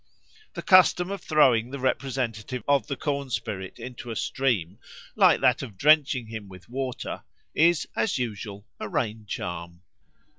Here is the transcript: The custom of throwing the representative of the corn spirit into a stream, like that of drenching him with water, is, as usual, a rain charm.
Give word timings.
The 0.55 0.63
custom 0.63 1.11
of 1.11 1.21
throwing 1.21 1.69
the 1.69 1.77
representative 1.77 2.63
of 2.67 2.87
the 2.87 2.95
corn 2.95 3.29
spirit 3.29 3.77
into 3.77 4.09
a 4.09 4.15
stream, 4.15 4.79
like 5.15 5.41
that 5.41 5.61
of 5.61 5.77
drenching 5.77 6.25
him 6.25 6.47
with 6.49 6.67
water, 6.67 7.21
is, 7.53 7.87
as 7.95 8.17
usual, 8.17 8.65
a 8.79 8.89
rain 8.89 9.27
charm. 9.27 9.83